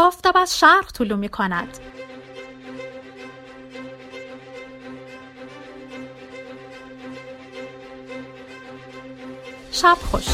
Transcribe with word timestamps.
آفتاب 0.00 0.36
از 0.36 0.58
شرق 0.58 0.92
طلو 0.92 1.16
می 1.16 1.28
کند. 1.28 1.78
شب 9.72 9.94
خوش. 10.10 10.26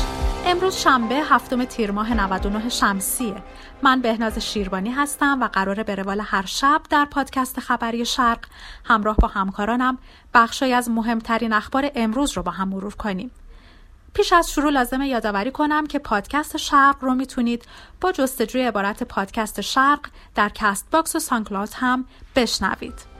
امروز 0.47 0.77
شنبه 0.77 1.15
هفتم 1.15 1.65
تیر 1.65 1.91
ماه 1.91 2.15
99 2.15 2.69
شمسیه. 2.69 3.35
من 3.83 4.01
بهناز 4.01 4.39
شیربانی 4.39 4.91
هستم 4.91 5.43
و 5.43 5.49
قراره 5.49 5.83
به 5.83 5.95
روال 5.95 6.21
هر 6.21 6.47
شب 6.47 6.81
در 6.91 7.05
پادکست 7.05 7.61
خبری 7.61 8.05
شرق 8.05 8.47
همراه 8.85 9.17
با 9.17 9.29
همکارانم 9.29 9.99
بخشی 10.35 10.73
از 10.73 10.91
مهمترین 10.91 11.53
اخبار 11.53 11.91
امروز 11.95 12.37
رو 12.37 12.43
با 12.43 12.51
هم 12.51 12.69
مرور 12.69 12.95
کنیم. 12.95 13.31
پیش 14.15 14.33
از 14.33 14.53
شروع 14.53 14.71
لازمه 14.71 15.09
یادآوری 15.09 15.51
کنم 15.51 15.87
که 15.87 15.99
پادکست 15.99 16.57
شرق 16.57 16.97
رو 17.01 17.15
می‌تونید 17.15 17.65
با 18.01 18.13
جستجوی 18.13 18.63
عبارت 18.63 19.03
پادکست 19.03 19.61
شرق 19.61 20.01
در 20.35 20.49
Castbox 20.49 21.17
و 21.17 21.19
SoundCloud 21.19 21.75
هم 21.77 22.05
بشنوید 22.37 23.15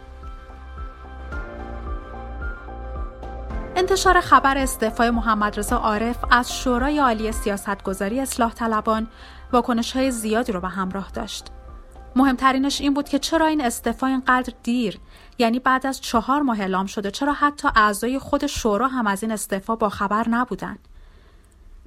انتشار 3.77 4.21
خبر 4.21 4.59
استعفای 4.59 5.11
محمد 5.11 5.59
رضا 5.59 5.77
عارف 5.77 6.17
از 6.31 6.59
شورای 6.59 6.99
عالی 6.99 7.33
سیاستگذاری 7.33 8.21
اصلاح 8.21 8.53
طلبان 8.53 9.09
واکنش 9.53 9.93
های 9.93 10.11
زیادی 10.11 10.53
رو 10.53 10.61
به 10.61 10.69
همراه 10.69 11.11
داشت. 11.11 11.47
مهمترینش 12.17 12.81
این 12.81 12.95
بود 12.95 13.09
که 13.09 13.19
چرا 13.19 13.47
این 13.47 13.61
استعفا 13.61 14.07
اینقدر 14.07 14.53
دیر 14.63 14.99
یعنی 15.39 15.59
بعد 15.59 15.87
از 15.87 16.01
چهار 16.01 16.43
ماه 16.43 16.61
اعلام 16.61 16.87
شده 16.87 17.11
چرا 17.11 17.33
حتی 17.33 17.69
اعضای 17.77 18.19
خود 18.19 18.47
شورا 18.47 18.89
هم 18.89 19.07
از 19.07 19.23
این 19.23 19.33
استعفا 19.33 19.77
با 19.77 19.89
خبر 19.89 20.29
نبودن. 20.29 20.79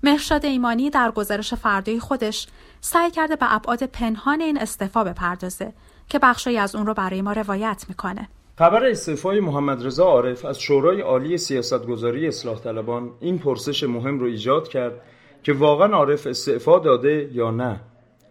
مهرشاد 0.03 0.45
ایمانی 0.45 0.89
در 0.89 1.11
گزارش 1.11 1.53
فردای 1.53 1.99
خودش 1.99 2.47
سعی 2.81 3.11
کرده 3.11 3.35
به 3.35 3.53
ابعاد 3.55 3.83
پنهان 3.83 4.41
این 4.41 4.57
استعفا 4.57 5.03
بپردازه 5.03 5.73
که 6.09 6.19
بخشی 6.19 6.57
از 6.57 6.75
اون 6.75 6.85
رو 6.85 6.93
برای 6.93 7.21
ما 7.21 7.31
روایت 7.31 7.85
می‌کنه. 7.89 8.29
خبر 8.57 8.85
استعفای 8.85 9.39
محمد 9.39 9.85
رضا 9.85 10.05
عارف 10.05 10.45
از 10.45 10.59
شورای 10.59 11.01
عالی 11.01 11.37
سیاستگذاری 11.37 12.27
اصلاح 12.27 12.59
طلبان 12.59 13.11
این 13.19 13.39
پرسش 13.39 13.83
مهم 13.83 14.19
رو 14.19 14.25
ایجاد 14.25 14.67
کرد 14.67 15.01
که 15.43 15.53
واقعا 15.53 15.87
عارف 15.87 16.27
استعفا 16.27 16.79
داده 16.79 17.29
یا 17.33 17.51
نه. 17.51 17.79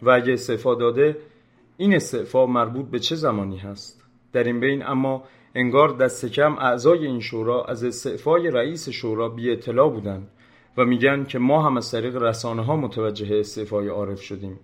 و 0.03 0.11
اگه 0.11 0.33
استعفا 0.33 0.75
داده 0.75 1.17
این 1.77 1.95
استعفا 1.95 2.47
مربوط 2.47 2.87
به 2.87 2.99
چه 2.99 3.15
زمانی 3.15 3.59
هست؟ 3.59 4.06
در 4.33 4.45
این 4.45 4.61
بین 4.61 4.87
اما 4.87 5.25
انگار 5.55 5.89
دست 5.89 6.27
کم 6.27 6.59
اعضای 6.59 7.07
این 7.07 7.21
شورا 7.21 7.65
از 7.65 7.85
استعفای 7.85 8.51
رئیس 8.51 8.89
شورا 8.89 9.29
بی 9.29 9.51
اطلاع 9.51 9.91
بودند 9.91 10.29
و 10.77 10.85
میگن 10.85 11.25
که 11.25 11.39
ما 11.39 11.63
هم 11.63 11.77
از 11.77 11.91
طریق 11.91 12.17
رسانه 12.17 12.65
ها 12.65 12.77
متوجه 12.77 13.37
استعفای 13.37 13.89
عارف 13.89 14.23
شدیم. 14.23 14.59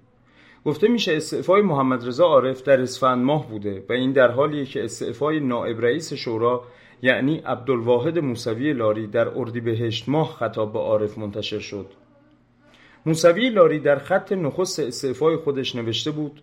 گفته 0.64 0.88
میشه 0.88 1.16
استعفای 1.16 1.62
محمد 1.62 2.06
رضا 2.06 2.24
عارف 2.24 2.62
در 2.62 2.80
اسفند 2.80 3.24
ماه 3.24 3.48
بوده 3.48 3.84
و 3.88 3.92
این 3.92 4.12
در 4.12 4.30
حالیه 4.30 4.64
که 4.64 4.84
استعفای 4.84 5.40
نائب 5.40 5.80
رئیس 5.80 6.12
شورا 6.12 6.64
یعنی 7.02 7.38
عبدالواحد 7.38 8.18
موسوی 8.18 8.72
لاری 8.72 9.06
در 9.06 9.28
اردیبهشت 9.28 10.08
ماه 10.08 10.36
خطاب 10.38 10.72
به 10.72 10.78
عارف 10.78 11.18
منتشر 11.18 11.58
شد. 11.58 11.86
موسوی 13.06 13.50
لاری 13.50 13.78
در 13.78 13.98
خط 13.98 14.32
نخست 14.32 14.80
استعفای 14.80 15.36
خودش 15.36 15.76
نوشته 15.76 16.10
بود 16.10 16.42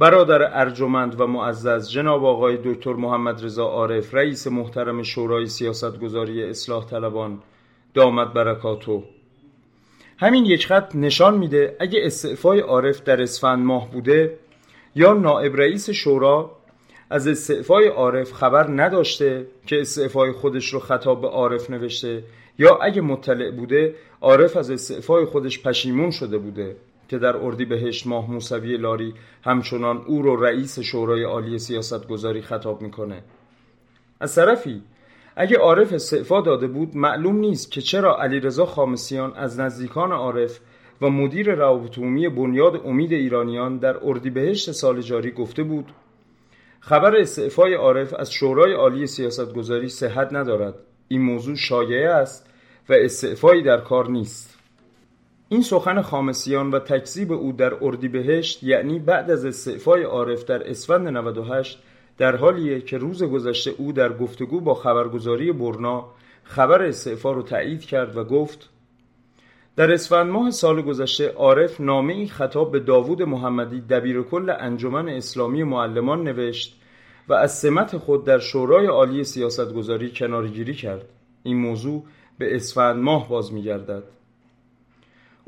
برادر 0.00 0.60
ارجمند 0.60 1.20
و 1.20 1.26
معزز 1.26 1.90
جناب 1.90 2.24
آقای 2.24 2.58
دکتر 2.64 2.92
محمد 2.92 3.44
رضا 3.44 3.64
عارف 3.64 4.14
رئیس 4.14 4.46
محترم 4.46 5.02
شورای 5.02 5.46
سیاستگذاری 5.46 6.44
اصلاح 6.44 6.86
طلبان 6.86 7.38
دامد 7.94 8.32
برکاتو 8.32 9.02
همین 10.18 10.44
یک 10.46 10.66
خط 10.66 10.96
نشان 10.96 11.38
میده 11.38 11.76
اگه 11.80 12.00
استعفای 12.02 12.60
عارف 12.60 13.02
در 13.02 13.22
اسفند 13.22 13.64
ماه 13.64 13.90
بوده 13.90 14.38
یا 14.94 15.12
نائب 15.12 15.56
رئیس 15.56 15.90
شورا 15.90 16.50
از 17.10 17.28
استعفای 17.28 17.88
عارف 17.88 18.32
خبر 18.32 18.66
نداشته 18.82 19.46
که 19.66 19.80
استعفای 19.80 20.32
خودش 20.32 20.68
رو 20.74 20.80
خطاب 20.80 21.20
به 21.20 21.28
عارف 21.28 21.70
نوشته 21.70 22.24
یا 22.58 22.76
اگه 22.76 23.00
مطلع 23.00 23.50
بوده 23.50 23.94
عارف 24.20 24.56
از 24.56 24.70
استعفای 24.70 25.24
خودش 25.24 25.62
پشیمون 25.62 26.10
شده 26.10 26.38
بوده. 26.38 26.76
که 27.10 27.18
در 27.18 27.36
اردی 27.36 27.64
بهشت 27.64 28.06
ماه 28.06 28.30
موسوی 28.30 28.76
لاری 28.76 29.14
همچنان 29.44 29.96
او 30.06 30.22
رو 30.22 30.44
رئیس 30.44 30.80
شورای 30.80 31.22
عالی 31.22 31.58
سیاست 31.58 32.08
گذاری 32.08 32.42
خطاب 32.42 32.82
می‌کنه. 32.82 33.22
از 34.20 34.34
طرفی 34.34 34.82
اگه 35.36 35.56
عارف 35.56 35.92
استعفا 35.92 36.40
داده 36.40 36.66
بود 36.66 36.96
معلوم 36.96 37.36
نیست 37.36 37.72
که 37.72 37.80
چرا 37.80 38.22
علیرضا 38.22 38.66
خامسیان 38.66 39.32
از 39.36 39.60
نزدیکان 39.60 40.12
عارف 40.12 40.60
و 41.02 41.10
مدیر 41.10 41.54
روابط 41.54 41.98
عمومی 41.98 42.28
بنیاد 42.28 42.80
امید 42.84 43.12
ایرانیان 43.12 43.78
در 43.78 43.96
اردیبهشت 44.02 44.72
سال 44.72 45.00
جاری 45.00 45.30
گفته 45.30 45.62
بود 45.62 45.92
خبر 46.80 47.16
استعفای 47.16 47.74
عارف 47.74 48.14
از 48.14 48.32
شورای 48.32 48.72
عالی 48.72 49.06
سیاستگذاری 49.06 49.88
صحت 49.88 50.32
ندارد. 50.32 50.74
این 51.08 51.22
موضوع 51.22 51.56
شایعه 51.56 52.10
است 52.10 52.50
و 52.88 52.92
استعفایی 52.92 53.62
در 53.62 53.80
کار 53.80 54.10
نیست. 54.10 54.59
این 55.52 55.62
سخن 55.62 56.02
خامسیان 56.02 56.70
و 56.70 56.78
تکذیب 56.78 57.32
او 57.32 57.52
در 57.52 57.84
اردیبهشت 57.84 58.62
یعنی 58.62 58.98
بعد 58.98 59.30
از 59.30 59.44
استعفای 59.44 60.02
عارف 60.02 60.44
در 60.44 60.70
اسفند 60.70 61.08
98 61.08 61.82
در 62.18 62.36
حالیه 62.36 62.80
که 62.80 62.98
روز 62.98 63.22
گذشته 63.22 63.70
او 63.78 63.92
در 63.92 64.12
گفتگو 64.12 64.60
با 64.60 64.74
خبرگزاری 64.74 65.52
برنا 65.52 66.04
خبر 66.42 66.82
استعفا 66.82 67.32
رو 67.32 67.42
تایید 67.42 67.80
کرد 67.80 68.16
و 68.16 68.24
گفت 68.24 68.68
در 69.76 69.92
اسفند 69.92 70.30
ماه 70.30 70.50
سال 70.50 70.82
گذشته 70.82 71.28
عارف 71.28 71.80
نامه 71.80 72.12
ای 72.12 72.26
خطاب 72.26 72.72
به 72.72 72.80
داوود 72.80 73.22
محمدی 73.22 73.80
دبیر 73.80 74.22
کل 74.22 74.54
انجمن 74.58 75.08
اسلامی 75.08 75.62
معلمان 75.62 76.22
نوشت 76.24 76.80
و 77.28 77.32
از 77.32 77.58
سمت 77.58 77.96
خود 77.96 78.24
در 78.24 78.38
شورای 78.38 78.86
عالی 78.86 79.24
سیاستگذاری 79.24 80.12
کنارگیری 80.14 80.74
کرد. 80.74 81.08
این 81.42 81.56
موضوع 81.56 82.04
به 82.38 82.56
اسفند 82.56 83.02
ماه 83.02 83.28
باز 83.28 83.52
میگردد. 83.52 84.19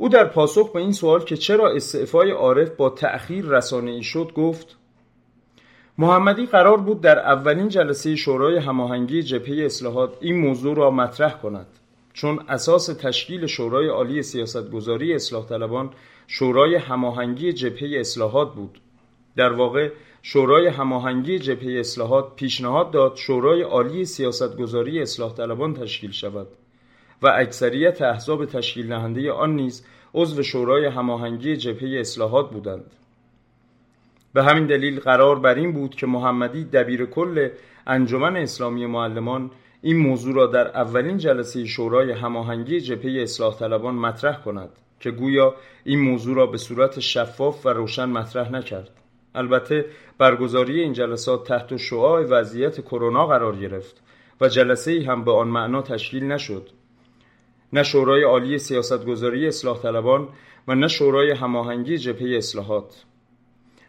او 0.03 0.09
در 0.09 0.25
پاسخ 0.25 0.73
به 0.73 0.81
این 0.81 0.93
سوال 0.93 1.25
که 1.25 1.37
چرا 1.37 1.71
استعفای 1.71 2.31
عارف 2.31 2.71
با 2.71 2.91
تأخیر 2.91 3.45
رسانه 3.45 3.91
ای 3.91 4.03
شد 4.03 4.33
گفت 4.37 4.77
محمدی 5.99 6.47
قرار 6.47 6.77
بود 6.77 7.01
در 7.01 7.19
اولین 7.19 7.69
جلسه 7.69 8.17
شورای 8.17 8.59
هماهنگی 8.59 9.23
جبهه 9.23 9.65
اصلاحات 9.65 10.17
این 10.21 10.37
موضوع 10.41 10.77
را 10.77 10.91
مطرح 10.91 11.33
کند 11.33 11.67
چون 12.13 12.45
اساس 12.49 12.87
تشکیل 12.87 13.47
شورای 13.47 13.89
عالی 13.89 14.23
سیاستگذاری 14.23 15.15
اصلاح 15.15 15.47
طلبان 15.47 15.91
شورای 16.27 16.75
هماهنگی 16.75 17.53
جبهه 17.53 18.01
اصلاحات 18.01 18.55
بود. 18.55 18.81
در 19.37 19.53
واقع 19.53 19.91
شورای 20.23 20.67
هماهنگی 20.67 21.39
جبهه 21.39 21.81
اصلاحات 21.81 22.37
پیشنهاد 22.37 22.91
داد 22.91 23.17
شورای 23.17 23.63
عالی 23.63 24.05
سیاستگذاری 24.05 25.03
اصلاح 25.03 25.35
طلبان 25.35 25.75
تشکیل 25.75 26.11
شود. 26.11 26.49
و 27.23 27.27
اکثریت 27.27 28.03
احزاب 28.03 28.45
تشکیل 28.45 28.89
دهنده 28.89 29.33
آن 29.33 29.57
نیز 29.57 29.87
عضو 30.15 30.43
شورای 30.43 30.87
هماهنگی 30.87 31.57
جبهه 31.57 32.01
اصلاحات 32.01 32.51
بودند. 32.51 32.91
به 34.35 34.43
همین 34.43 34.67
دلیل 34.67 35.01
قرار 35.01 35.39
بر 35.39 35.55
این 35.55 35.73
بود 35.73 35.95
که 35.95 36.07
محمدی 36.07 36.65
دبیر 36.65 37.07
کل 37.07 37.49
انجمن 37.87 38.37
اسلامی 38.37 38.87
معلمان 38.87 39.51
این 39.83 39.97
موضوع 39.97 40.35
را 40.35 40.47
در 40.47 40.69
اولین 40.69 41.19
جلسه 41.19 41.65
شورای 41.65 42.13
هماهنگی 42.13 42.81
جبهه 42.81 43.23
اصلاح 43.23 43.59
طلبان 43.59 43.95
مطرح 43.95 44.43
کند 44.43 44.71
که 45.01 45.11
گویا 45.11 45.55
این 45.85 46.01
موضوع 46.01 46.37
را 46.37 46.47
به 46.47 46.59
صورت 46.59 47.01
شفاف 47.01 47.67
و 47.67 47.69
روشن 47.69 48.05
مطرح 48.05 48.53
نکرد. 48.53 48.91
البته 49.35 49.85
برگزاری 50.19 50.81
این 50.81 50.93
جلسات 50.93 51.49
تحت 51.49 51.77
شعاع 51.77 52.23
وضعیت 52.23 52.81
کرونا 52.81 53.27
قرار 53.27 53.57
گرفت 53.57 54.03
و 54.41 54.49
جلسه 54.49 54.91
ای 54.91 55.05
هم 55.05 55.25
به 55.25 55.33
آن 55.33 55.49
معنا 55.49 55.83
تشکیل 55.83 56.25
نشد. 56.25 56.69
نه 57.73 57.83
شورای 57.83 58.23
عالی 58.23 58.59
سیاستگذاری 58.59 59.49
اصلاح 59.49 59.79
طلبان 59.83 60.29
و 60.69 60.75
نه 60.75 60.89
شورای 60.89 61.31
هماهنگی 61.31 61.99
جبهه 61.99 62.37
اصلاحات. 62.37 63.05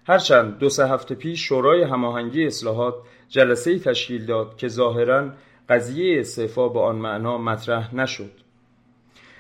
هرچند 0.08 0.58
دو 0.58 0.70
سه 0.70 0.88
هفته 0.88 1.16
پیش 1.16 1.48
شورای 1.48 1.84
هماهنگی 1.84 2.46
اصلاحات 2.46 2.96
جلسه 3.30 3.80
تشکیل 3.80 4.26
داد 4.26 4.58
که 4.58 4.68
ظاهرا 4.68 5.32
قضیه 5.70 6.20
استعفا 6.20 6.68
به 6.68 6.80
آن 6.80 6.96
معنا 6.96 7.38
مطرح 7.38 7.96
نشد. 7.96 8.32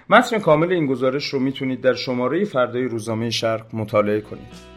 متن 0.09 0.39
کامل 0.39 0.71
این 0.71 0.85
گزارش 0.85 1.25
رو 1.25 1.39
می‌تونید 1.39 1.81
در 1.81 1.94
شماره 1.94 2.45
فردای 2.45 2.83
روزنامه 2.83 3.29
شرق 3.29 3.65
مطالعه 3.73 4.21
کنید. 4.21 4.73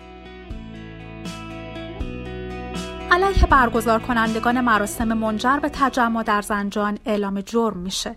علیه 3.11 3.47
برگزار 3.51 3.99
کنندگان 3.99 4.61
مراسم 4.61 5.13
منجر 5.13 5.59
به 5.63 5.69
تجمع 5.73 6.23
در 6.23 6.43
زنجان 6.43 6.99
اعلام 7.07 7.41
جرم 7.41 7.77
میشه. 7.77 8.17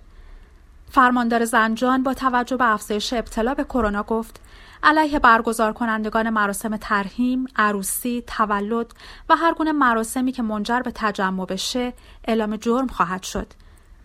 فرماندار 0.89 1.45
زنجان 1.45 2.03
با 2.03 2.13
توجه 2.13 2.57
به 2.57 2.74
افزایش 2.74 3.13
ابتلا 3.13 3.53
به 3.53 3.63
کرونا 3.63 4.03
گفت 4.03 4.41
علیه 4.83 5.19
برگزار 5.19 5.74
کنندگان 5.74 6.30
مراسم 6.30 6.77
ترهیم، 6.77 7.45
عروسی، 7.56 8.24
تولد 8.27 8.94
و 9.30 9.36
هر 9.36 9.53
گونه 9.53 9.71
مراسمی 9.71 10.31
که 10.31 10.41
منجر 10.41 10.80
به 10.80 10.91
تجمع 10.95 11.45
بشه 11.45 11.94
اعلام 12.27 12.56
جرم 12.56 12.88
خواهد 12.88 13.24
شد 13.24 13.47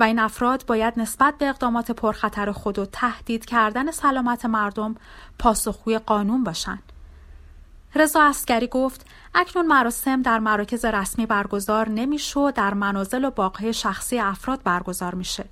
و 0.01 0.03
این 0.03 0.19
افراد 0.19 0.65
باید 0.67 0.95
نسبت 0.97 1.39
به 1.39 1.49
اقدامات 1.49 1.91
پرخطر 1.91 2.53
خود 2.53 2.79
و 2.79 2.87
تهدید 2.87 3.45
کردن 3.45 3.91
سلامت 3.91 4.45
مردم 4.45 4.95
پاسخگوی 5.39 5.99
قانون 5.99 6.45
باشند. 6.45 6.83
رضا 7.95 8.23
اسکری 8.23 8.67
گفت 8.67 9.07
اکنون 9.35 9.67
مراسم 9.67 10.23
در 10.23 10.39
مراکز 10.39 10.85
رسمی 10.85 11.27
برگزار 11.27 11.89
نمیشه 11.89 12.51
در 12.51 12.75
منازل 12.75 13.25
و 13.25 13.31
باقهای 13.31 13.73
شخصی 13.73 14.19
افراد 14.19 14.63
برگزار 14.63 15.15
میشه 15.15 15.45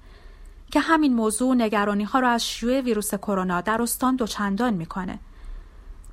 که 0.73 0.81
همین 0.81 1.15
موضوع 1.15 1.55
نگرانی 1.55 2.05
ها 2.05 2.19
را 2.21 2.29
از 2.29 2.47
شیوع 2.47 2.81
ویروس 2.81 3.15
کرونا 3.15 3.61
در 3.61 3.83
استان 3.83 4.17
دوچندان 4.17 4.75
می‌کنه. 4.75 5.19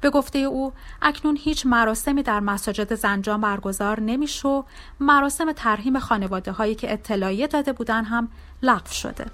به 0.02 0.10
گفته 0.10 0.40
او 0.40 0.74
اکنون 1.02 1.38
هیچ 1.42 1.66
مراسمی 1.66 2.24
در 2.24 2.40
مساجد 2.40 2.96
زنجان 2.96 3.42
برگزار 3.42 4.00
نمیشه 4.00 4.64
مراسم 5.00 5.52
ترهیم 5.52 6.00
خانواده 6.00 6.52
هایی 6.52 6.76
که 6.76 6.94
اطلاعیه 6.94 7.48
داده 7.48 7.74
بودن 7.74 8.04
هم 8.04 8.30
لغو 8.64 8.92
شده. 8.92 9.26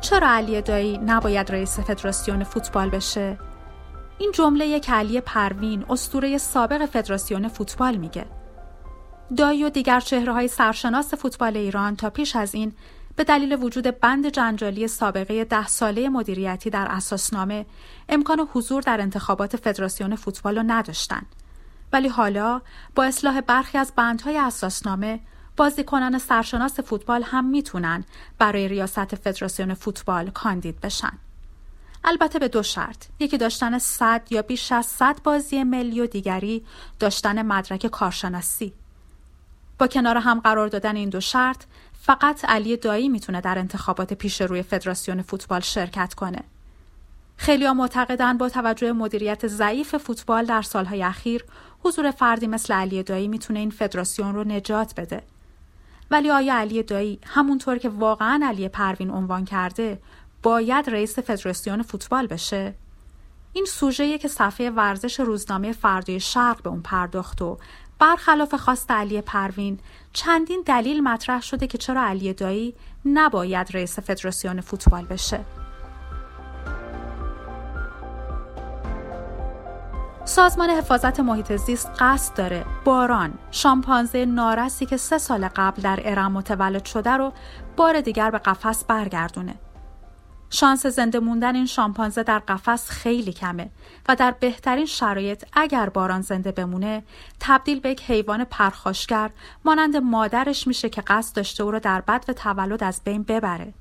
چرا 0.00 0.28
علی 0.28 0.62
دایی 0.62 0.98
نباید 0.98 1.52
رئیس 1.52 1.80
فدراسیون 1.80 2.44
فوتبال 2.44 2.90
بشه؟ 2.90 3.38
این 4.18 4.32
جمله 4.32 4.66
یک 4.66 4.90
علی 4.90 5.20
پروین 5.20 5.84
استوره 5.90 6.38
سابق 6.38 6.86
فدراسیون 6.86 7.48
فوتبال 7.48 7.96
میگه. 7.96 8.41
دایی 9.36 9.64
و 9.64 9.70
دیگر 9.70 10.00
چهره 10.00 10.32
های 10.32 10.48
سرشناس 10.48 11.14
فوتبال 11.14 11.56
ایران 11.56 11.96
تا 11.96 12.10
پیش 12.10 12.36
از 12.36 12.54
این 12.54 12.72
به 13.16 13.24
دلیل 13.24 13.56
وجود 13.62 14.00
بند 14.00 14.26
جنجالی 14.26 14.88
سابقه 14.88 15.44
ده 15.44 15.66
ساله 15.66 16.08
مدیریتی 16.08 16.70
در 16.70 16.86
اساسنامه 16.90 17.66
امکان 18.08 18.48
حضور 18.52 18.82
در 18.82 19.00
انتخابات 19.00 19.56
فدراسیون 19.56 20.16
فوتبال 20.16 20.56
را 20.56 20.62
نداشتند. 20.62 21.26
ولی 21.92 22.08
حالا 22.08 22.60
با 22.94 23.04
اصلاح 23.04 23.40
برخی 23.40 23.78
از 23.78 23.92
بندهای 23.96 24.38
اساسنامه 24.38 25.20
بازیکنان 25.56 26.18
سرشناس 26.18 26.80
فوتبال 26.80 27.22
هم 27.22 27.44
می‌تونن 27.44 28.04
برای 28.38 28.68
ریاست 28.68 29.14
فدراسیون 29.14 29.74
فوتبال 29.74 30.30
کاندید 30.30 30.80
بشن. 30.80 31.18
البته 32.04 32.38
به 32.38 32.48
دو 32.48 32.62
شرط 32.62 33.06
یکی 33.20 33.38
داشتن 33.38 33.78
صد 33.78 34.22
یا 34.30 34.42
بیش 34.42 34.72
از 34.72 34.86
صد 34.86 35.22
بازی 35.22 35.64
ملی 35.64 36.00
و 36.00 36.06
دیگری 36.06 36.64
داشتن 36.98 37.42
مدرک 37.42 37.86
کارشناسی 37.86 38.72
با 39.82 39.88
کنار 39.88 40.16
هم 40.16 40.40
قرار 40.40 40.68
دادن 40.68 40.96
این 40.96 41.08
دو 41.08 41.20
شرط 41.20 41.64
فقط 42.02 42.44
علی 42.44 42.76
دایی 42.76 43.08
می‌تونه 43.08 43.40
در 43.40 43.58
انتخابات 43.58 44.12
پیش 44.12 44.40
روی 44.40 44.62
فدراسیون 44.62 45.22
فوتبال 45.22 45.60
شرکت 45.60 46.14
کنه. 46.14 46.42
خیلی 47.36 47.66
ها 47.66 47.74
معتقدن 47.74 48.38
با 48.38 48.48
توجه 48.48 48.92
مدیریت 48.92 49.46
ضعیف 49.46 49.96
فوتبال 49.96 50.44
در 50.44 50.62
سالهای 50.62 51.02
اخیر 51.02 51.44
حضور 51.82 52.10
فردی 52.10 52.46
مثل 52.46 52.74
علی 52.74 53.02
دایی 53.02 53.28
می‌تونه 53.28 53.58
این 53.58 53.70
فدراسیون 53.70 54.34
رو 54.34 54.44
نجات 54.44 55.00
بده. 55.00 55.22
ولی 56.10 56.30
آیا 56.30 56.54
علی 56.54 56.82
دایی 56.82 57.18
همونطور 57.26 57.78
که 57.78 57.88
واقعا 57.88 58.40
علی 58.44 58.68
پروین 58.68 59.10
عنوان 59.10 59.44
کرده 59.44 59.98
باید 60.42 60.90
رئیس 60.90 61.18
فدراسیون 61.18 61.82
فوتبال 61.82 62.26
بشه؟ 62.26 62.74
این 63.52 63.64
سوژه 63.64 64.18
که 64.18 64.28
صفحه 64.28 64.70
ورزش 64.70 65.20
روزنامه 65.20 65.72
فردای 65.72 66.20
شرق 66.20 66.62
به 66.62 66.70
اون 66.70 66.82
پرداخت 66.82 67.42
و 67.42 67.58
برخلاف 68.02 68.54
خواست 68.54 68.90
علی 68.90 69.20
پروین 69.20 69.78
چندین 70.12 70.62
دلیل 70.66 71.02
مطرح 71.02 71.42
شده 71.42 71.66
که 71.66 71.78
چرا 71.78 72.02
علی 72.02 72.32
دایی 72.32 72.74
نباید 73.04 73.76
رئیس 73.76 73.98
فدراسیون 73.98 74.60
فوتبال 74.60 75.04
بشه. 75.04 75.40
سازمان 80.24 80.70
حفاظت 80.70 81.20
محیط 81.20 81.56
زیست 81.56 81.90
قصد 81.98 82.36
داره 82.36 82.64
باران 82.84 83.34
شامپانزه 83.50 84.24
نارسی 84.24 84.86
که 84.86 84.96
سه 84.96 85.18
سال 85.18 85.48
قبل 85.48 85.82
در 85.82 86.00
ارم 86.04 86.32
متولد 86.32 86.84
شده 86.84 87.10
رو 87.10 87.32
بار 87.76 88.00
دیگر 88.00 88.30
به 88.30 88.38
قفس 88.38 88.84
برگردونه. 88.84 89.54
شانس 90.54 90.86
زنده 90.86 91.20
موندن 91.20 91.54
این 91.54 91.66
شامپانزه 91.66 92.22
در 92.22 92.38
قفس 92.38 92.90
خیلی 92.90 93.32
کمه 93.32 93.70
و 94.08 94.16
در 94.16 94.30
بهترین 94.30 94.86
شرایط 94.86 95.44
اگر 95.52 95.88
باران 95.88 96.20
زنده 96.22 96.52
بمونه 96.52 97.02
تبدیل 97.40 97.80
به 97.80 97.90
یک 97.90 98.02
حیوان 98.02 98.44
پرخاشگر 98.44 99.30
مانند 99.64 99.96
مادرش 99.96 100.66
میشه 100.66 100.88
که 100.88 101.00
قصد 101.00 101.36
داشته 101.36 101.62
او 101.62 101.70
را 101.70 101.78
در 101.78 102.00
بد 102.00 102.24
و 102.28 102.32
تولد 102.32 102.84
از 102.84 103.00
بین 103.04 103.22
ببره. 103.22 103.74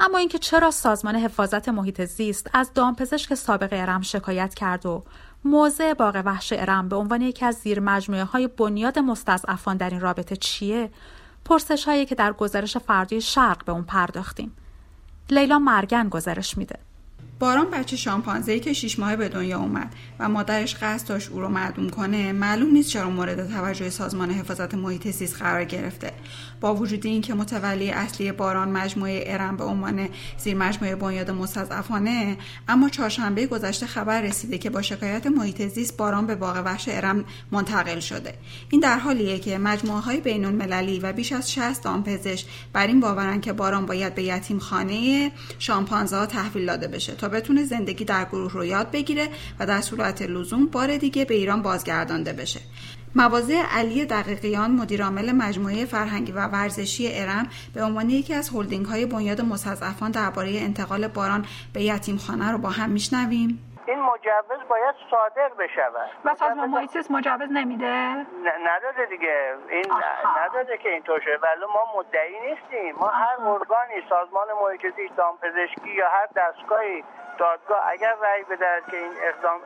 اما 0.00 0.18
اینکه 0.18 0.38
چرا 0.38 0.70
سازمان 0.70 1.16
حفاظت 1.16 1.68
محیط 1.68 2.04
زیست 2.04 2.50
از 2.52 2.72
دامپزشک 2.74 3.34
سابق 3.34 3.68
ارم 3.72 4.02
شکایت 4.02 4.54
کرد 4.54 4.86
و 4.86 5.04
موضع 5.44 5.94
باغ 5.94 6.22
وحش 6.24 6.52
ارم 6.56 6.88
به 6.88 6.96
عنوان 6.96 7.22
یکی 7.22 7.44
از 7.44 7.54
زیر 7.54 7.80
مجموعه 7.80 8.24
های 8.24 8.46
بنیاد 8.46 8.98
مستضعفان 8.98 9.76
در 9.76 9.90
این 9.90 10.00
رابطه 10.00 10.36
چیه؟ 10.36 10.90
پرسش 11.44 11.84
هایی 11.84 12.06
که 12.06 12.14
در 12.14 12.32
گزارش 12.32 12.76
فردی 12.76 13.20
شرق 13.20 13.64
به 13.64 13.72
اون 13.72 13.82
پرداختیم. 13.82 14.56
لیلا 15.30 15.58
مرگن 15.58 16.08
گزارش 16.08 16.58
میده. 16.58 16.87
باران 17.38 17.70
بچه 17.70 17.96
شامپانزه 17.96 18.60
که 18.60 18.72
شیش 18.72 18.98
ماه 18.98 19.16
به 19.16 19.28
دنیا 19.28 19.58
اومد 19.58 19.94
و 20.18 20.28
مادرش 20.28 20.76
قصد 20.82 21.08
داشت 21.08 21.30
او 21.30 21.40
رو 21.40 21.48
معدوم 21.48 21.90
کنه 21.90 22.32
معلوم 22.32 22.70
نیست 22.70 22.90
چرا 22.90 23.10
مورد 23.10 23.48
توجه 23.48 23.90
سازمان 23.90 24.30
حفاظت 24.30 24.74
محیط 24.74 25.08
زیست 25.08 25.36
قرار 25.36 25.64
گرفته. 25.64 26.12
با 26.60 26.74
وجود 26.74 27.06
اینکه 27.06 27.34
متولی 27.34 27.90
اصلی 27.90 28.32
باران 28.32 28.68
مجموعه 28.68 29.24
ارم 29.26 29.56
به 29.56 29.64
عنوان 29.64 30.08
زیر 30.38 30.56
مجموعه 30.56 30.96
بنیاد 30.96 31.30
مستضعفانه 31.30 32.36
اما 32.68 32.88
چهارشنبه 32.88 33.46
گذشته 33.46 33.86
خبر 33.86 34.22
رسیده 34.22 34.58
که 34.58 34.70
با 34.70 34.82
شکایت 34.82 35.26
محیط 35.26 35.62
زیست 35.62 35.96
باران 35.96 36.26
به 36.26 36.34
باغ 36.34 36.62
وحش 36.64 36.84
ارم 36.88 37.24
منتقل 37.50 38.00
شده. 38.00 38.34
این 38.70 38.80
در 38.80 38.98
حالیه 38.98 39.38
که 39.38 39.58
مجموعه 39.58 40.00
های 40.00 40.20
بین 40.20 40.44
المللی 40.44 40.98
و 40.98 41.12
بیش 41.12 41.32
از 41.32 41.52
60 41.52 41.84
دامپزشک 41.84 42.46
بر 42.72 42.86
این 42.86 43.00
باورن 43.00 43.40
که 43.40 43.52
باران 43.52 43.86
باید 43.86 44.14
به 44.14 44.22
یتیم 44.22 44.58
خانه 44.58 45.32
شامپانزه 45.58 46.16
ها 46.16 46.26
تحویل 46.26 46.66
داده 46.66 46.88
بشه 46.88 47.14
تا 47.14 47.27
بتونه 47.28 47.64
زندگی 47.64 48.04
در 48.04 48.24
گروه 48.24 48.52
رو 48.52 48.64
یاد 48.64 48.90
بگیره 48.90 49.28
و 49.58 49.66
در 49.66 49.80
صورت 49.80 50.22
لزوم 50.22 50.66
بار 50.66 50.96
دیگه 50.96 51.24
به 51.24 51.34
ایران 51.34 51.62
بازگردانده 51.62 52.32
بشه. 52.32 52.60
مواضع 53.14 53.54
علی 53.54 54.04
دقیقیان 54.04 54.70
مدیرعامل 54.70 55.32
مجموعه 55.32 55.84
فرهنگی 55.84 56.32
و 56.32 56.46
ورزشی 56.46 57.08
ارم 57.12 57.48
به 57.74 57.82
عنوان 57.82 58.10
یکی 58.10 58.34
از 58.34 58.50
هلدینگ 58.54 58.86
های 58.86 59.06
بنیاد 59.06 59.40
مستضعفان 59.40 60.10
درباره 60.10 60.50
انتقال 60.50 61.08
باران 61.08 61.44
به 61.72 61.82
یتیمخانه 61.82 62.50
رو 62.50 62.58
با 62.58 62.70
هم 62.70 62.90
میشنویم. 62.90 63.58
این 63.88 64.02
مجوز 64.02 64.68
باید 64.68 64.94
صادر 65.10 65.48
بشود. 65.48 66.10
و 66.24 66.34
سازمان 66.34 66.70
محیط 66.70 67.10
مجوز 67.10 67.52
نمیده؟ 67.52 68.26
نداده 68.66 69.06
دیگه. 69.08 69.54
این 69.68 69.92
نداده 70.44 70.78
که 70.78 70.88
اینطور 70.88 71.20
شده 71.20 71.38
ولی 71.38 71.64
ما 71.74 71.98
مدعی 71.98 72.40
نیستیم. 72.40 72.96
ما 72.96 73.08
هر 73.08 73.40
ارگانی 73.40 74.02
سازمان 74.08 74.46
محیط 74.62 74.94
زیست 74.96 75.16
دامپزشکی 75.16 75.90
یا 75.90 76.08
هر 76.08 76.26
دستگاهی 76.36 77.04
دادگاه 77.38 77.88
اگر 77.88 78.14
رأی 78.22 78.42
بده 78.42 78.82
که 78.90 78.96
این 78.96 79.12
اقدام 79.22 79.60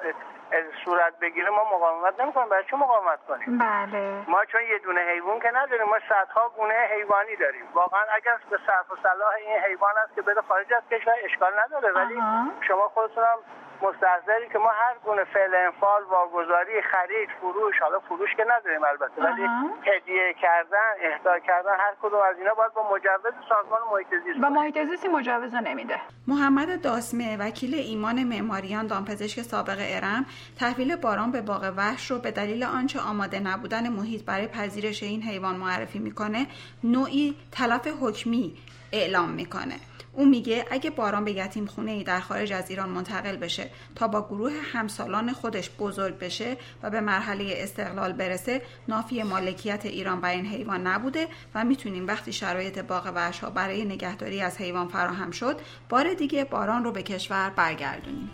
صورت 0.84 1.18
بگیره 1.18 1.50
ما 1.50 1.64
مقاومت 1.64 2.20
نمی‌کنیم. 2.20 2.48
برای 2.48 2.64
چه 2.70 2.76
مقاومت 2.76 3.18
کنیم؟ 3.28 3.58
بله. 3.58 4.24
ما 4.28 4.44
چون 4.44 4.60
یه 4.62 4.78
دونه 4.78 5.00
حیوان 5.00 5.40
که 5.40 5.50
نداریم 5.54 5.86
ما 5.86 5.98
صدها 6.08 6.48
گونه 6.48 6.74
حیوانی 6.74 7.36
داریم. 7.36 7.64
واقعا 7.74 8.00
اگر 8.14 8.38
به 8.50 8.58
صرف 8.66 8.90
و 8.90 8.96
صلاح 9.02 9.34
این 9.46 9.58
حیوان 9.58 9.98
است 10.04 10.14
که 10.14 10.22
بده 10.22 10.42
خارج 10.42 10.74
از 10.74 10.82
کشور 10.90 11.14
اشکال 11.24 11.52
نداره. 11.66 11.92
ولی 11.92 12.22
شما 12.60 12.88
خودتون 12.88 13.24
هم 13.24 13.38
مستحضری 13.82 14.48
که 14.52 14.58
ما 14.58 14.70
هر 14.82 14.94
گونه 15.04 15.24
فعل 15.24 15.54
انفال 15.54 16.02
واگذاری 16.02 16.82
خرید 16.92 17.28
فروش 17.40 17.76
حالا 17.82 17.98
فروش 17.98 18.30
که 18.36 18.44
نداریم 18.52 18.84
البته 18.84 19.22
ولی 19.22 19.42
هدیه 19.90 20.34
کردن 20.42 20.92
اهدا 21.00 21.38
کردن 21.38 21.70
هر 21.70 21.94
کدوم 22.02 22.20
از 22.30 22.38
اینا 22.38 22.54
باید 22.54 22.72
با 22.74 22.82
مجوز 22.94 23.34
سازمان 23.48 23.80
محیط 23.92 24.08
زیست 24.24 24.38
و 24.42 24.50
محیط 24.50 24.78
زیست 24.90 25.06
مجوز 25.06 25.54
نمیده. 25.54 25.96
محمد 26.28 26.82
داسمه 26.82 27.36
وکیل 27.36 27.74
ایمان 27.74 28.24
معماریان 28.24 28.86
دامپزشک 28.86 29.42
سابق 29.42 29.78
ارم 29.80 30.26
تحویل 30.60 30.96
باران 30.96 31.32
به 31.32 31.40
باغ 31.40 31.72
وحش 31.76 32.10
رو 32.10 32.18
به 32.18 32.30
دلیل 32.30 32.64
آنچه 32.64 33.00
آماده 33.00 33.40
نبودن 33.40 33.88
محیط 33.88 34.24
برای 34.24 34.48
پذیرش 34.48 35.02
این 35.02 35.22
حیوان 35.22 35.56
معرفی 35.56 35.98
می‌کنه 35.98 36.46
نوعی 36.84 37.36
تلف 37.52 37.88
حکمی. 38.02 38.56
اعلام 38.92 39.30
می‌کنه. 39.30 39.76
او 40.12 40.26
میگه 40.26 40.66
اگه 40.70 40.90
باران 40.90 41.24
به 41.24 41.32
یتیم 41.32 41.66
خونه 41.66 41.90
ای 41.90 42.04
در 42.04 42.20
خارج 42.20 42.52
از 42.52 42.70
ایران 42.70 42.88
منتقل 42.88 43.36
بشه 43.36 43.70
تا 43.94 44.08
با 44.08 44.22
گروه 44.22 44.52
همسالان 44.72 45.32
خودش 45.32 45.70
بزرگ 45.70 46.18
بشه 46.18 46.56
و 46.82 46.90
به 46.90 47.00
مرحله 47.00 47.54
استقلال 47.56 48.12
برسه 48.12 48.62
نافی 48.88 49.22
مالکیت 49.22 49.86
ایران 49.86 50.20
بر 50.20 50.30
این 50.30 50.46
حیوان 50.46 50.86
نبوده 50.86 51.28
و 51.54 51.64
می‌تونیم 51.64 52.06
وقتی 52.06 52.32
شرایط 52.32 52.78
باغ 52.78 53.12
وحشها 53.14 53.50
برای 53.50 53.84
نگهداری 53.84 54.40
از 54.40 54.58
حیوان 54.58 54.88
فراهم 54.88 55.30
شد 55.30 55.60
بار 55.88 56.14
دیگه 56.14 56.44
باران 56.44 56.84
رو 56.84 56.92
به 56.92 57.02
کشور 57.02 57.50
برگردونیم. 57.50 58.30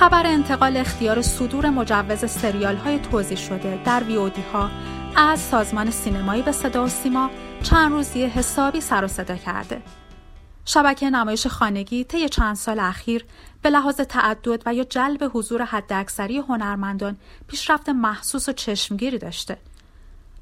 خبر 0.00 0.26
انتقال 0.26 0.76
اختیار 0.76 1.22
صدور 1.22 1.70
مجوز 1.70 2.30
سریال 2.30 2.76
های 2.76 2.98
توضیح 2.98 3.36
شده 3.36 3.82
در 3.84 4.02
ویودی 4.02 4.42
ها 4.52 4.70
از 5.16 5.40
سازمان 5.40 5.90
سینمایی 5.90 6.42
به 6.42 6.52
صدا 6.52 6.84
و 6.84 6.88
سیما 6.88 7.30
چند 7.62 7.92
روزی 7.92 8.24
حسابی 8.24 8.80
سر 8.80 9.04
و 9.04 9.08
صدا 9.08 9.36
کرده. 9.36 9.82
شبکه 10.64 11.10
نمایش 11.10 11.46
خانگی 11.46 12.04
طی 12.04 12.28
چند 12.28 12.56
سال 12.56 12.78
اخیر 12.78 13.24
به 13.62 13.70
لحاظ 13.70 13.96
تعدد 14.00 14.62
و 14.66 14.74
یا 14.74 14.84
جلب 14.84 15.30
حضور 15.34 15.62
حداکثری 15.62 16.38
هنرمندان 16.38 17.16
پیشرفت 17.48 17.88
محسوس 17.88 18.48
و 18.48 18.52
چشمگیری 18.52 19.18
داشته. 19.18 19.56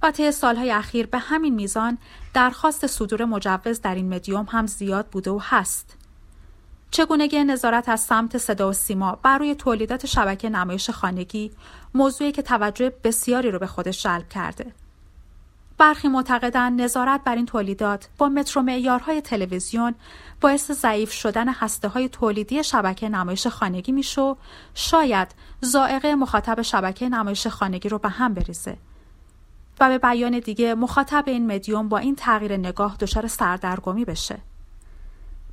و 0.02 0.10
طی 0.10 0.32
سالهای 0.32 0.70
اخیر 0.70 1.06
به 1.06 1.18
همین 1.18 1.54
میزان 1.54 1.98
درخواست 2.34 2.86
صدور 2.86 3.24
مجوز 3.24 3.80
در 3.80 3.94
این 3.94 4.14
مدیوم 4.14 4.46
هم 4.50 4.66
زیاد 4.66 5.06
بوده 5.06 5.30
و 5.30 5.40
هست. 5.42 5.97
چگونگی 6.90 7.44
نظارت 7.44 7.88
از 7.88 8.00
سمت 8.00 8.38
صدا 8.38 8.68
و 8.68 8.72
سیما 8.72 9.18
بر 9.22 9.38
روی 9.38 9.54
تولیدات 9.54 10.06
شبکه 10.06 10.48
نمایش 10.48 10.90
خانگی 10.90 11.50
موضوعی 11.94 12.32
که 12.32 12.42
توجه 12.42 12.92
بسیاری 13.04 13.50
رو 13.50 13.58
به 13.58 13.66
خودش 13.66 14.02
جلب 14.02 14.28
کرده. 14.28 14.72
برخی 15.78 16.08
معتقدند 16.08 16.80
نظارت 16.80 17.24
بر 17.24 17.36
این 17.36 17.46
تولیدات 17.46 18.08
با 18.18 18.28
مترو 18.28 18.62
معیارهای 18.62 19.20
تلویزیون 19.20 19.94
باعث 20.40 20.70
ضعیف 20.72 21.12
شدن 21.12 21.48
هسته 21.48 21.88
های 21.88 22.08
تولیدی 22.08 22.64
شبکه 22.64 23.08
نمایش 23.08 23.46
خانگی 23.46 23.92
میشو 23.92 24.36
شاید 24.74 25.28
زائقه 25.60 26.14
مخاطب 26.14 26.62
شبکه 26.62 27.08
نمایش 27.08 27.46
خانگی 27.46 27.88
رو 27.88 27.98
به 27.98 28.08
هم 28.08 28.34
بریزه 28.34 28.76
و 29.80 29.88
به 29.88 29.98
بیان 29.98 30.38
دیگه 30.38 30.74
مخاطب 30.74 31.24
این 31.26 31.52
مدیوم 31.52 31.88
با 31.88 31.98
این 31.98 32.16
تغییر 32.16 32.56
نگاه 32.56 32.96
دچار 33.00 33.26
سردرگمی 33.26 34.04
بشه 34.04 34.38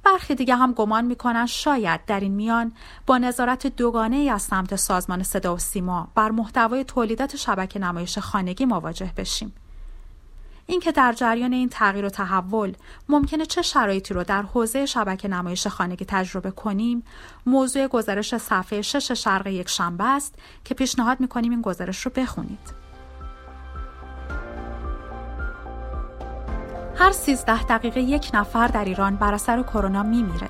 برخی 0.05 0.35
دیگه 0.35 0.55
هم 0.55 0.73
گمان 0.73 1.05
می‌کنن 1.05 1.45
شاید 1.45 2.05
در 2.05 2.19
این 2.19 2.31
میان 2.31 2.71
با 3.05 3.17
نظارت 3.17 3.67
دوگانه 3.67 4.15
ای 4.15 4.29
از 4.29 4.41
سمت 4.41 4.75
سازمان 4.75 5.23
صدا 5.23 5.55
و 5.55 5.57
سیما 5.57 6.07
بر 6.15 6.31
محتوای 6.31 6.83
تولیدات 6.83 7.35
شبکه 7.35 7.79
نمایش 7.79 8.17
خانگی 8.17 8.65
مواجه 8.65 9.11
بشیم. 9.17 9.53
اینکه 10.65 10.91
در 10.91 11.13
جریان 11.13 11.53
این 11.53 11.69
تغییر 11.69 12.05
و 12.05 12.09
تحول 12.09 12.73
ممکنه 13.09 13.45
چه 13.45 13.61
شرایطی 13.61 14.13
رو 14.13 14.23
در 14.23 14.41
حوزه 14.41 14.85
شبکه 14.85 15.27
نمایش 15.27 15.67
خانگی 15.67 16.05
تجربه 16.05 16.51
کنیم 16.51 17.03
موضوع 17.45 17.87
گزارش 17.87 18.37
صفحه 18.37 18.81
شش 18.81 19.11
شرق 19.11 19.47
یک 19.47 19.69
شنبه 19.69 20.03
است 20.03 20.35
که 20.65 20.73
پیشنهاد 20.75 21.19
می‌کنیم 21.19 21.51
این 21.51 21.61
گزارش 21.61 22.01
رو 22.01 22.11
بخونید. 22.15 22.84
هر 26.97 27.11
13 27.11 27.63
دقیقه 27.63 28.01
یک 28.01 28.31
نفر 28.33 28.67
در 28.67 28.85
ایران 28.85 29.15
بر 29.15 29.33
اثر 29.33 29.63
کرونا 29.63 30.03
میمیره. 30.03 30.49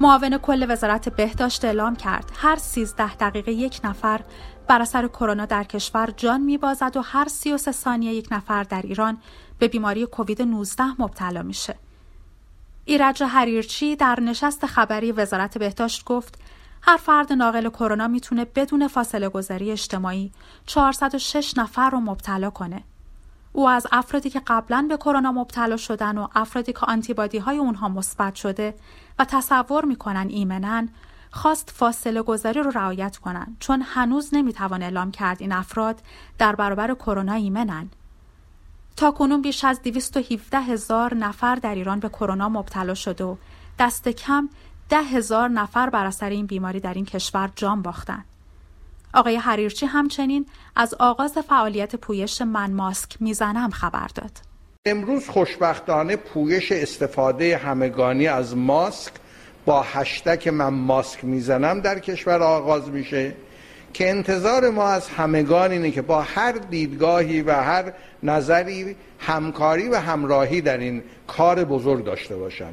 معاون 0.00 0.38
کل 0.38 0.66
وزارت 0.68 1.08
بهداشت 1.08 1.64
اعلام 1.64 1.96
کرد 1.96 2.32
هر 2.34 2.56
13 2.56 3.14
دقیقه 3.14 3.52
یک 3.52 3.80
نفر 3.84 4.20
بر 4.66 4.82
اثر 4.82 5.08
کرونا 5.08 5.46
در 5.46 5.64
کشور 5.64 6.10
جان 6.16 6.40
میبازد 6.40 6.96
و 6.96 7.00
هر 7.00 7.28
33 7.28 7.72
ثانیه 7.72 8.14
یک 8.14 8.28
نفر 8.30 8.62
در 8.62 8.82
ایران 8.82 9.18
به 9.58 9.68
بیماری 9.68 10.06
کووید 10.06 10.42
19 10.42 10.84
مبتلا 10.98 11.42
میشه. 11.42 11.74
ایرج 12.84 13.22
حریرچی 13.22 13.96
در 13.96 14.20
نشست 14.20 14.66
خبری 14.66 15.12
وزارت 15.12 15.58
بهداشت 15.58 16.04
گفت 16.04 16.38
هر 16.82 16.96
فرد 16.96 17.32
ناقل 17.32 17.68
کرونا 17.68 18.08
می‌تونه 18.08 18.44
بدون 18.44 18.88
فاصله 18.88 19.28
گذاری 19.28 19.70
اجتماعی 19.70 20.32
406 20.66 21.58
نفر 21.58 21.90
رو 21.90 22.00
مبتلا 22.00 22.50
کنه. 22.50 22.84
او 23.52 23.68
از 23.68 23.86
افرادی 23.92 24.30
که 24.30 24.42
قبلا 24.46 24.86
به 24.88 24.96
کرونا 24.96 25.32
مبتلا 25.32 25.76
شدن 25.76 26.18
و 26.18 26.28
افرادی 26.34 26.72
که 26.72 26.86
آنتیبادی 26.86 27.38
های 27.38 27.58
اونها 27.58 27.88
مثبت 27.88 28.34
شده 28.34 28.74
و 29.18 29.24
تصور 29.24 29.84
می‌کنن 29.84 30.26
ایمنن 30.28 30.88
خواست 31.30 31.70
فاصله 31.70 32.22
گذاری 32.22 32.60
رو 32.60 32.70
رعایت 32.70 33.16
کنند 33.16 33.56
چون 33.60 33.82
هنوز 33.82 34.30
نمی‌توان 34.32 34.82
اعلام 34.82 35.10
کرد 35.10 35.42
این 35.42 35.52
افراد 35.52 36.02
در 36.38 36.54
برابر 36.54 36.94
کرونا 36.94 37.32
ایمنن 37.32 37.90
تا 38.96 39.10
کنون 39.10 39.42
بیش 39.42 39.64
از 39.64 39.82
217 39.82 40.58
هزار 40.58 41.14
نفر 41.14 41.54
در 41.54 41.74
ایران 41.74 42.00
به 42.00 42.08
کرونا 42.08 42.48
مبتلا 42.48 42.94
شده 42.94 43.24
و 43.24 43.36
دست 43.78 44.08
کم 44.08 44.48
ده 44.88 45.02
هزار 45.02 45.48
نفر 45.48 45.90
بر 45.90 46.06
اثر 46.06 46.30
این 46.30 46.46
بیماری 46.46 46.80
در 46.80 46.94
این 46.94 47.04
کشور 47.04 47.50
جان 47.56 47.82
باختند. 47.82 48.24
آقای 49.14 49.36
حریرچی 49.36 49.86
همچنین 49.86 50.46
از 50.76 50.94
آغاز 50.98 51.38
فعالیت 51.48 51.96
پویش 51.96 52.42
من 52.42 52.72
ماسک 52.72 53.16
می‌زنم 53.20 53.70
خبر 53.70 54.08
داد. 54.14 54.30
امروز 54.86 55.28
خوشبختانه 55.28 56.16
پویش 56.16 56.72
استفاده 56.72 57.56
همگانی 57.56 58.26
از 58.26 58.56
ماسک 58.56 59.12
با 59.66 59.82
هشتک 59.82 60.48
من 60.48 60.74
ماسک 60.74 61.24
می‌زنم 61.24 61.80
در 61.80 61.98
کشور 61.98 62.42
آغاز 62.42 62.88
میشه 62.88 63.34
که 63.94 64.10
انتظار 64.10 64.70
ما 64.70 64.88
از 64.88 65.08
همگان 65.08 65.70
اینه 65.70 65.90
که 65.90 66.02
با 66.02 66.22
هر 66.22 66.52
دیدگاهی 66.52 67.42
و 67.42 67.52
هر 67.52 67.92
نظری 68.22 68.96
همکاری 69.18 69.88
و 69.88 69.96
همراهی 69.96 70.60
در 70.60 70.78
این 70.78 71.02
کار 71.26 71.64
بزرگ 71.64 72.04
داشته 72.04 72.36
باشن 72.36 72.72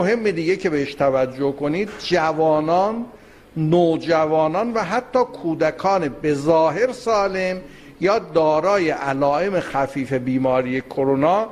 مهم 0.00 0.30
دیگه 0.30 0.56
که 0.56 0.70
بهش 0.70 0.94
توجه 0.94 1.52
کنید 1.52 1.90
جوانان 1.98 3.06
نوجوانان 3.56 4.72
و 4.72 4.80
حتی 4.80 5.18
کودکان 5.18 6.08
به 6.08 6.34
ظاهر 6.34 6.92
سالم 6.92 7.60
یا 8.00 8.18
دارای 8.18 8.90
علائم 8.90 9.60
خفیف 9.60 10.12
بیماری 10.12 10.80
کرونا 10.80 11.48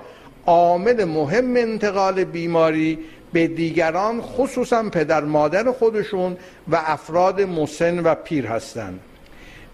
عامل 0.46 1.04
مهم 1.04 1.56
انتقال 1.56 2.24
بیماری 2.24 2.98
به 3.32 3.46
دیگران 3.46 4.20
خصوصا 4.20 4.82
پدر 4.82 5.24
مادر 5.24 5.72
خودشون 5.72 6.36
و 6.68 6.80
افراد 6.86 7.40
مسن 7.40 7.98
و 7.98 8.14
پیر 8.14 8.46
هستند. 8.46 9.00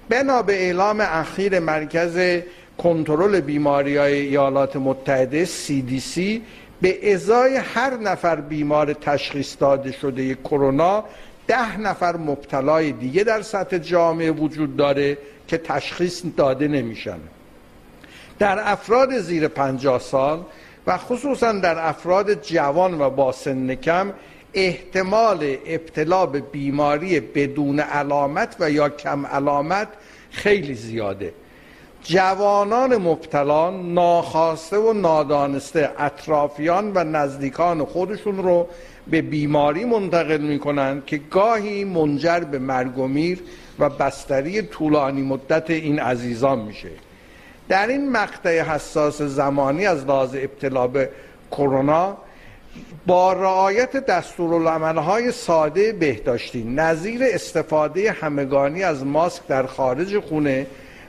بنا 0.09 0.43
به 0.43 0.53
اعلام 0.53 1.01
اخیر 1.01 1.59
مرکز 1.59 2.43
کنترل 2.79 3.41
بیماری 3.41 3.97
های 3.97 4.13
ایالات 4.13 4.77
متحده 4.77 5.47
CDC 5.47 6.21
به 6.81 7.13
ازای 7.15 7.57
هر 7.57 7.97
نفر 7.97 8.37
بیمار 8.37 8.93
تشخیص 8.93 9.57
داده 9.61 9.93
شده 9.93 10.35
کرونا 10.35 11.05
ده 11.49 11.81
نفر 11.81 12.17
مبتلای 12.17 12.93
دیگه 12.93 13.25
در 13.25 13.43
سطح 13.43 13.79
جامعه 13.79 14.31
وجود 14.31 14.77
داره 14.77 15.19
که 15.49 15.59
تشخیص 15.59 16.23
داده 16.37 16.69
نمیشن. 16.69 17.19
در 18.39 18.73
افراد 18.73 19.19
زیر 19.19 19.49
پنجاه 19.49 20.01
سال 20.01 20.45
و 20.87 20.99
خصوصا 20.99 21.53
در 21.53 21.89
افراد 21.89 22.43
جوان 22.43 23.01
و 23.01 23.11
با 23.11 23.33
سن 23.33 23.75
کم 23.75 24.13
احتمال 24.55 25.57
ابتلا 25.67 26.27
به 26.27 26.41
بیماری 26.41 27.21
بدون 27.21 27.81
علامت 27.81 28.57
و 28.61 28.71
یا 28.71 28.89
کم 28.89 29.27
علامت 29.27 29.89
خیلی 30.31 30.75
زیاده. 30.75 31.33
جوانان 32.03 32.97
مبتلا 32.97 33.71
ناخواسته 33.71 34.79
و 34.79 34.93
نادانسته 34.93 35.91
اطرافیان 35.99 36.93
و 36.95 37.05
نزدیکان 37.05 37.85
خودشون 37.85 38.37
رو 38.37 38.69
به 39.11 39.23
بیماری 39.23 39.85
منتقل 39.85 40.41
می‌کنند 40.41 41.07
که 41.07 41.17
گاهی 41.17 41.85
منجر 41.85 42.41
به 42.41 42.59
مرگ 42.59 42.99
و 42.99 43.07
میر 43.07 43.39
و 43.79 43.89
بستری 43.89 44.63
طولانی 44.63 45.23
مدت 45.23 45.71
این 45.71 45.99
عزیزان 45.99 46.59
میشه. 46.59 46.91
در 47.69 47.87
این 47.87 48.13
مقطع 48.13 48.61
حساس 48.61 49.23
زمانی 49.23 49.87
از 49.87 50.05
لحاظ 50.05 50.35
ابتلا 50.35 50.87
به 50.87 51.11
کرونا 51.51 52.17
با 53.07 53.33
رعایت 53.33 53.97
دستورالعملهای 53.97 55.33
ساده 55.33 55.93
بهداشتی 55.93 56.65
نظیر 56.65 57.21
استفاده 57.25 58.13
همگانی 58.13 58.83
از 58.83 59.07
ماسک 59.07 59.47
در 59.47 59.67
خارج 59.67 60.19
خونه 60.19 60.67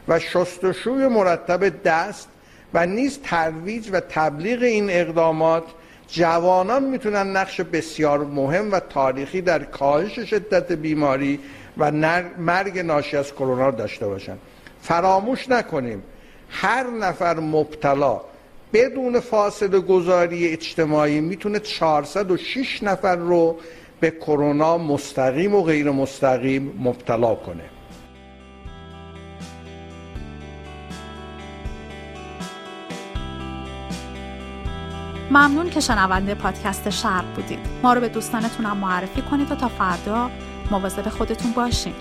و 0.09 0.19
شستشوی 0.19 1.07
مرتب 1.07 1.83
دست 1.83 2.29
و 2.73 2.85
نیز 2.85 3.19
ترویج 3.23 3.89
و 3.91 3.99
تبلیغ 3.99 4.61
این 4.61 4.89
اقدامات 4.89 5.63
جوانان 6.07 6.83
می‌تونن 6.83 7.37
نقش 7.37 7.61
بسیار 7.61 8.19
مهم 8.19 8.71
و 8.71 8.79
تاریخی 8.79 9.41
در 9.41 9.63
کاهش 9.63 10.19
شدت 10.19 10.71
بیماری 10.71 11.39
و 11.77 11.91
مرگ 12.37 12.79
ناشی 12.79 13.17
از 13.17 13.33
کرونا 13.33 13.71
داشته 13.71 14.07
باشند 14.07 14.39
فراموش 14.81 15.49
نکنیم 15.49 16.03
هر 16.49 16.89
نفر 16.89 17.39
مبتلا 17.39 18.21
بدون 18.73 19.19
فاصله 19.19 19.79
گذاری 19.79 20.47
اجتماعی 20.47 21.21
می‌تونه 21.21 21.59
406 21.59 22.83
نفر 22.83 23.15
رو 23.15 23.57
به 23.99 24.11
کرونا 24.11 24.77
مستقیم 24.77 25.55
و 25.55 25.63
غیر 25.63 25.91
مستقیم 25.91 26.81
مبتلا 26.83 27.35
کنه. 27.35 27.78
ممنون 35.39 35.69
که 35.69 35.79
شنونده 35.79 36.35
پادکست 36.35 36.89
شرق 36.89 37.35
بودید. 37.35 37.59
ما 37.83 37.93
رو 37.93 38.01
به 38.01 38.09
دوستانتون 38.09 38.65
هم 38.65 38.77
معرفی 38.77 39.21
کنید 39.21 39.51
و 39.51 39.55
تا 39.55 39.67
فردا 39.67 40.31
مواظب 40.71 41.09
خودتون 41.09 41.51
باشین. 41.51 41.93